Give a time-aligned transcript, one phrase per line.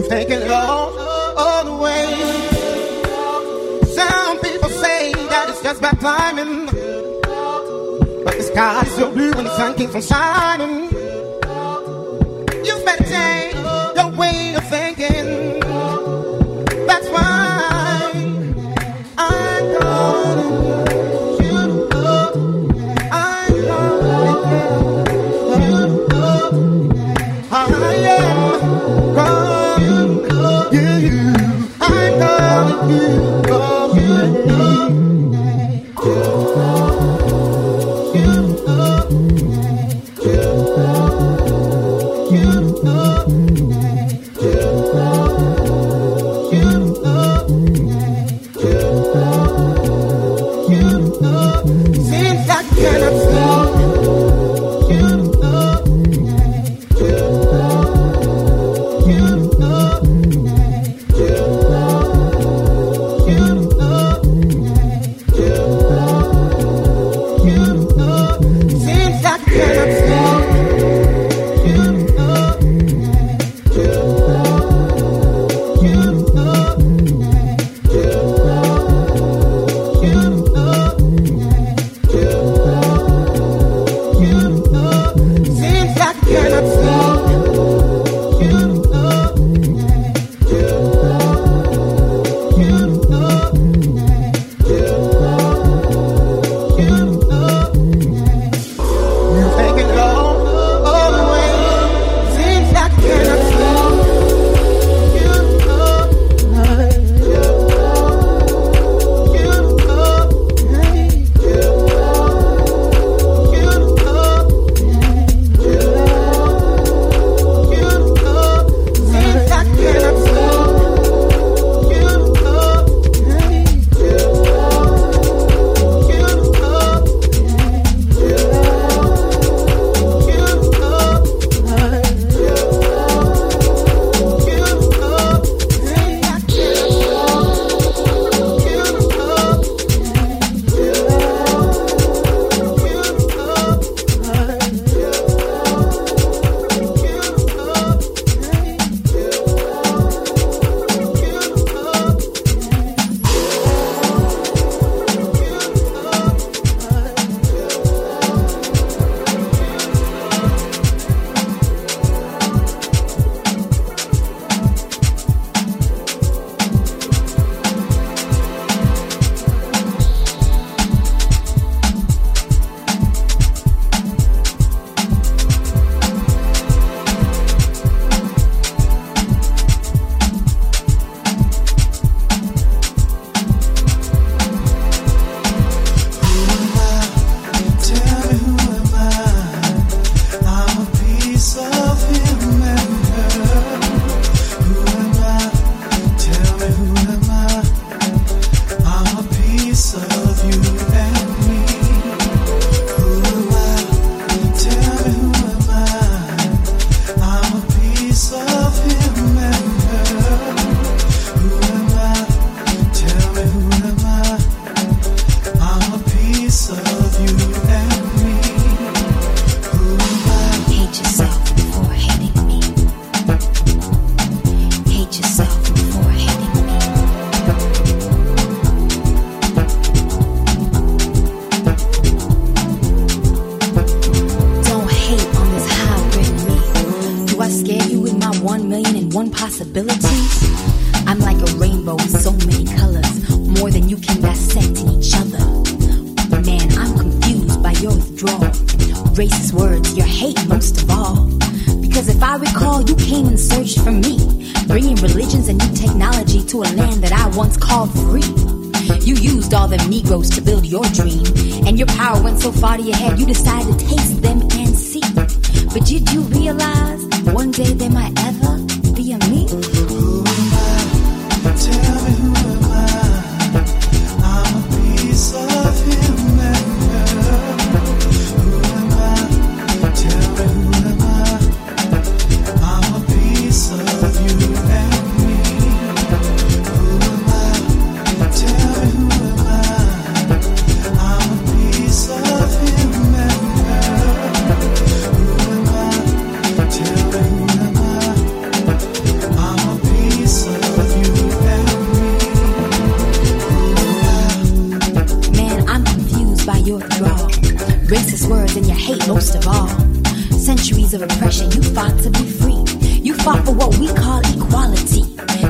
[0.00, 0.98] You've taken it all,
[1.36, 2.06] all the way.
[3.84, 6.64] Some people say that it's just about climbing.
[8.24, 10.99] But the sky is so blue and the sun keeps on shining.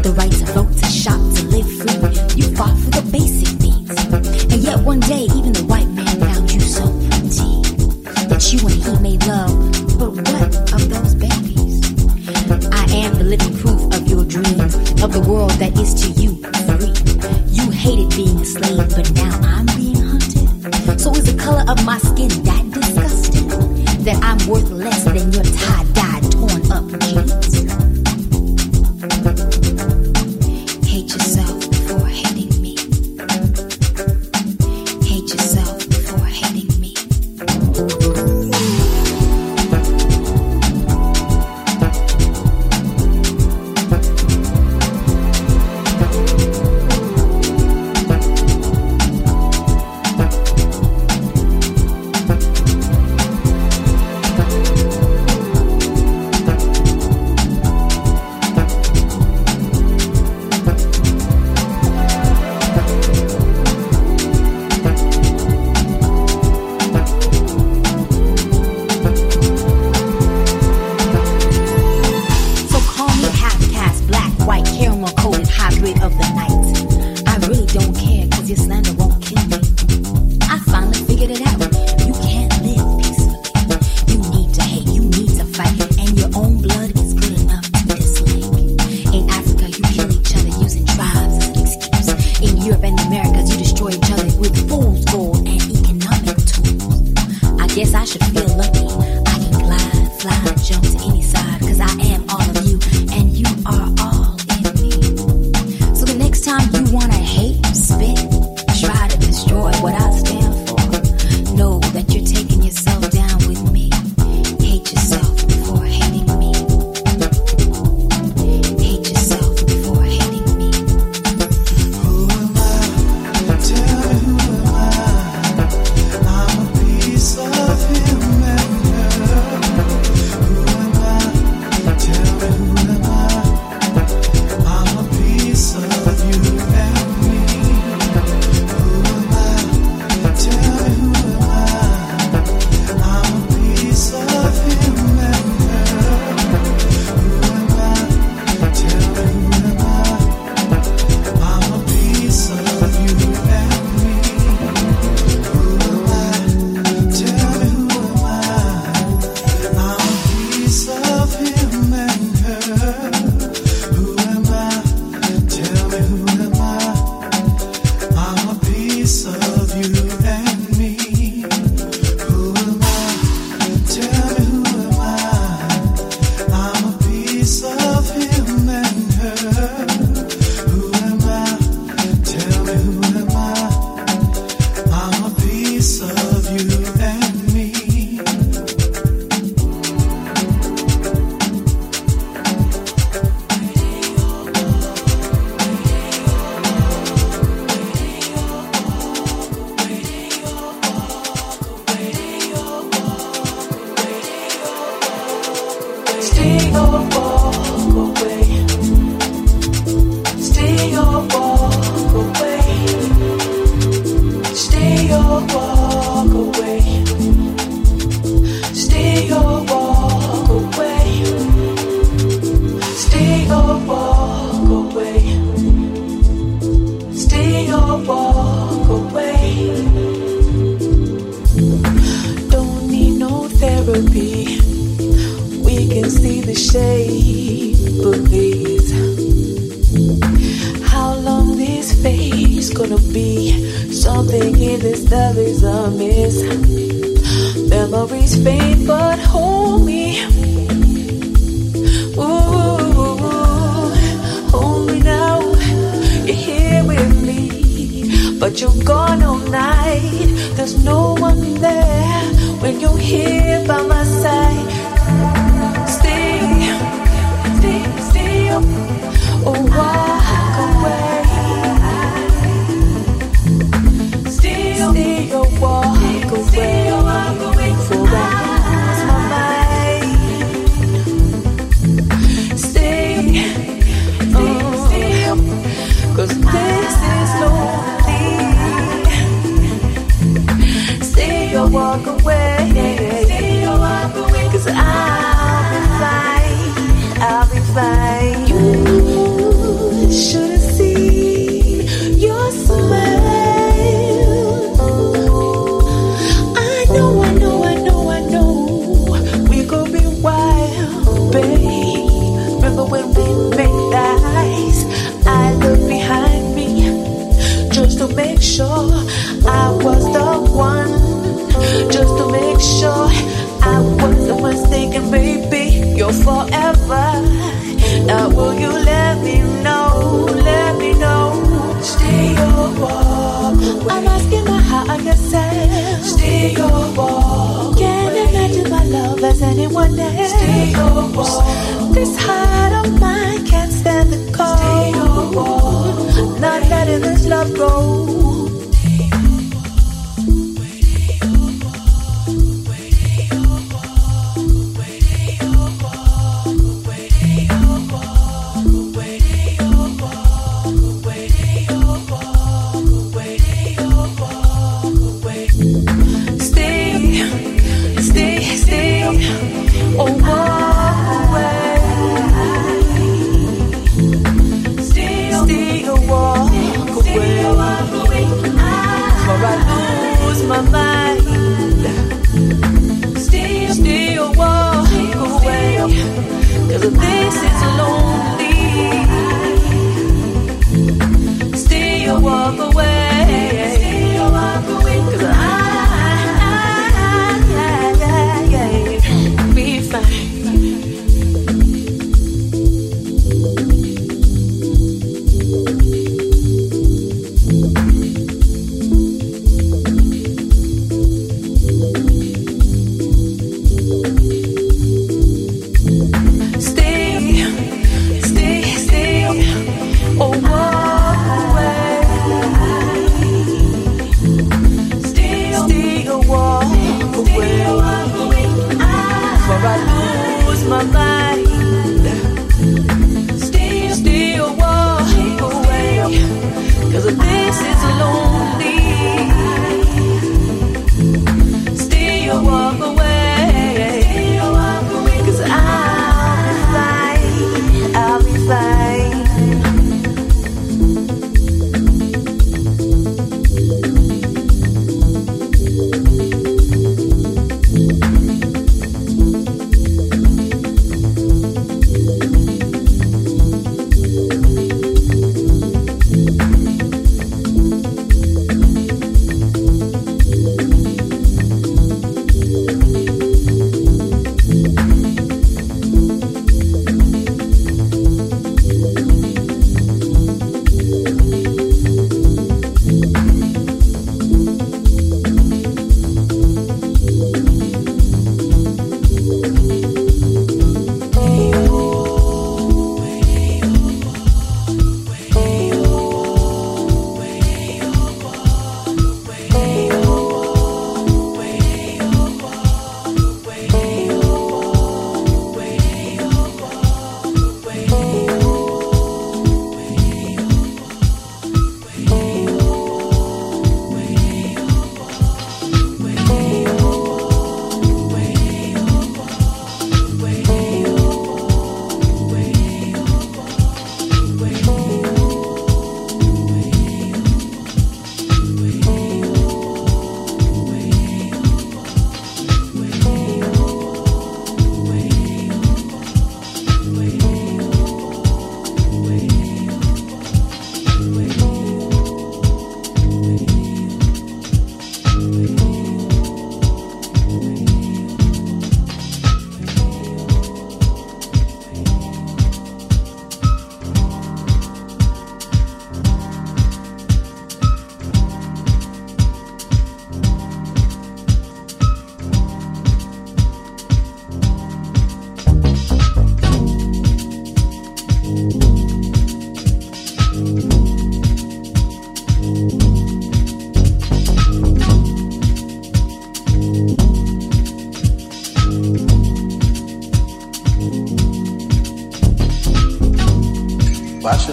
[0.03, 0.80] The right to vote,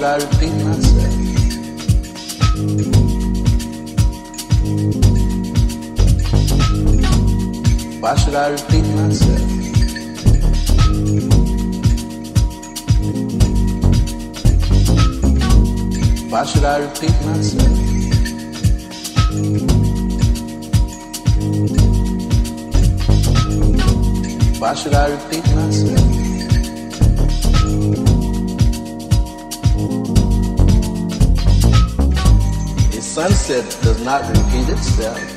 [0.07, 0.21] 날
[34.07, 35.36] not repeat itself.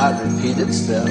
[0.00, 1.10] not repeat itself.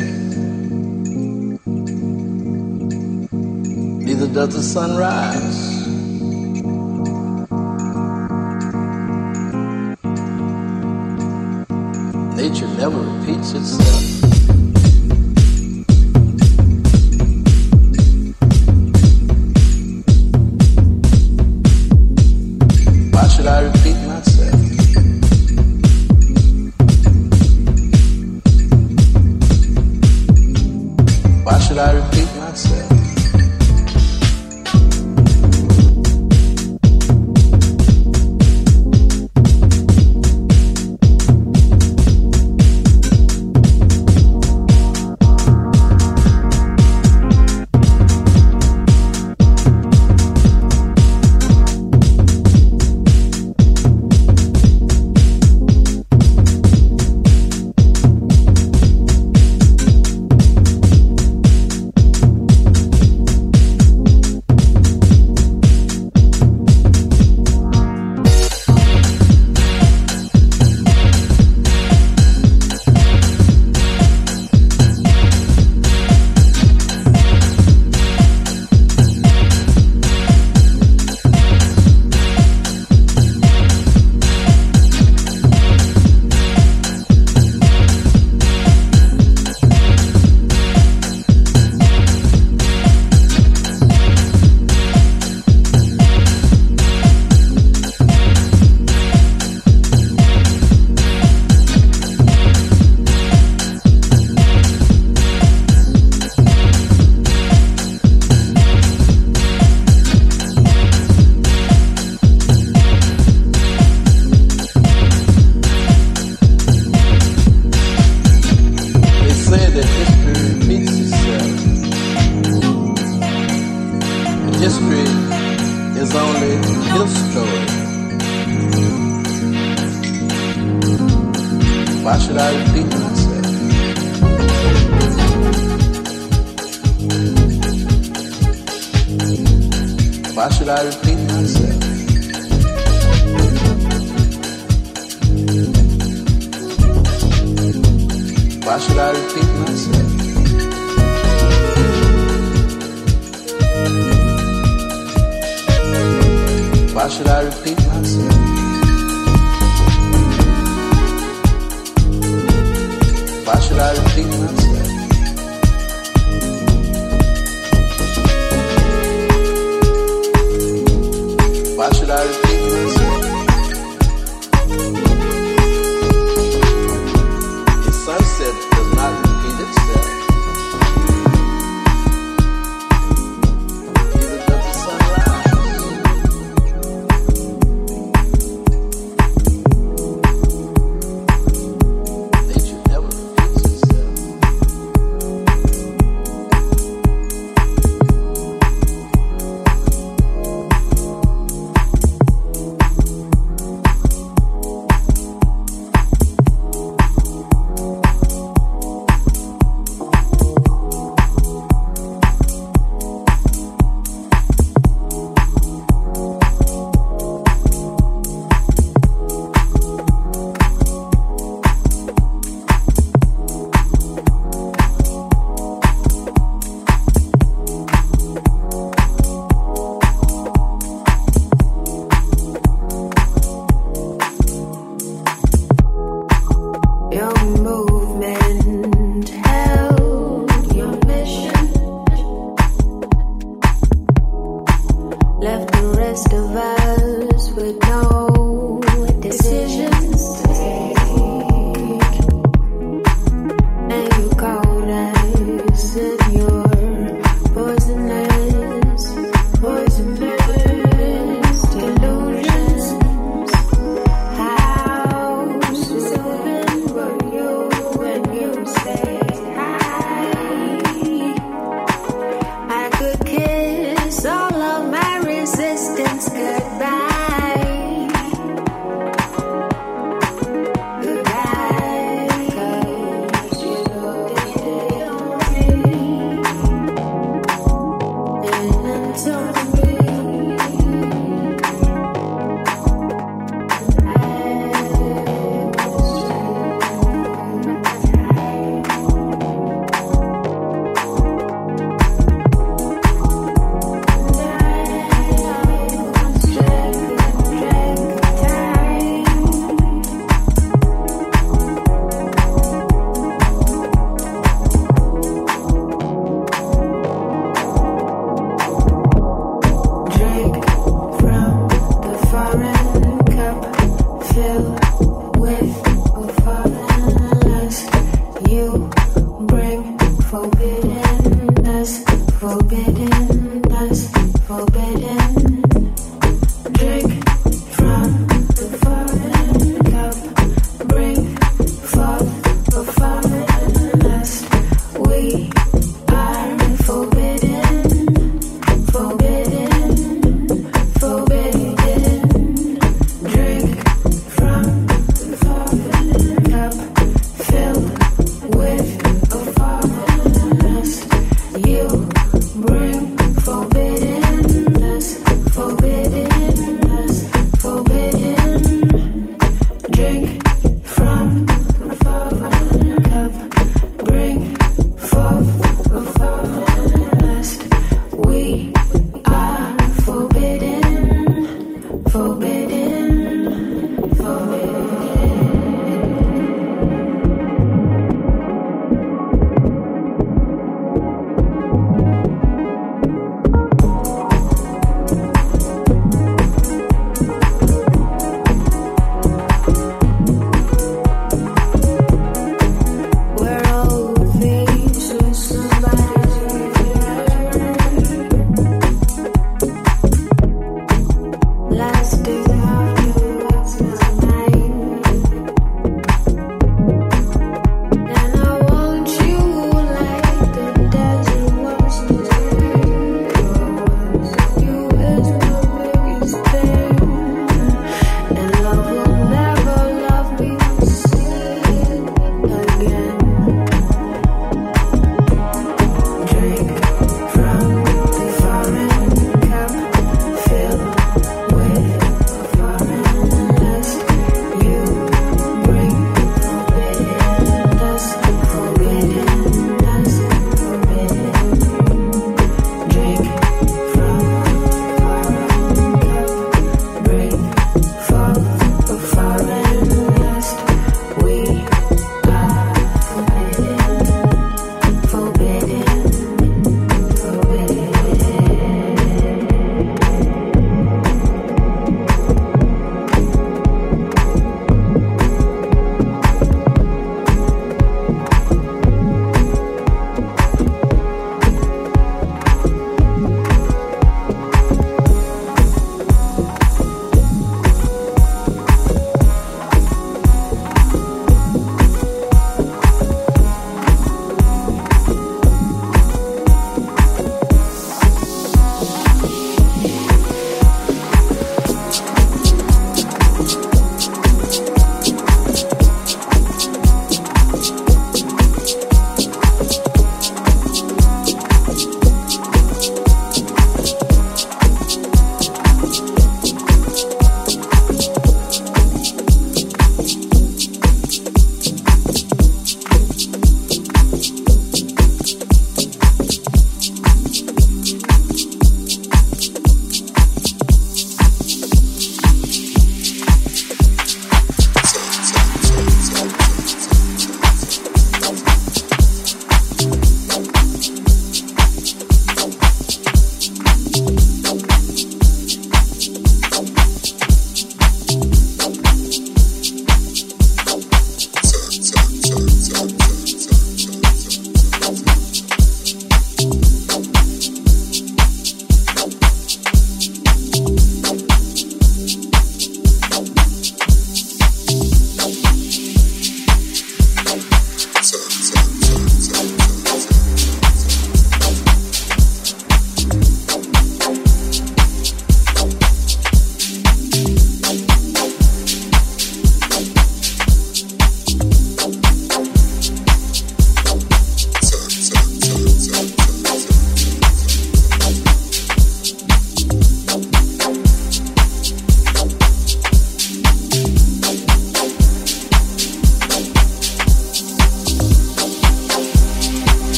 [4.07, 5.59] Neither does the sun rise.
[12.35, 13.88] Nature never repeats itself.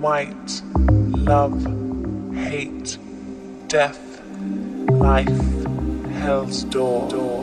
[0.00, 1.60] White, love,
[2.32, 2.98] hate,
[3.66, 4.22] death,
[4.90, 5.64] life,
[6.12, 7.37] hell's door, door,